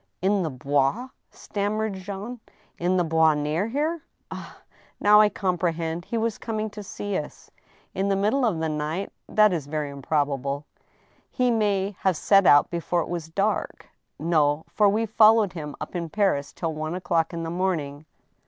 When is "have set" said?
11.99-12.47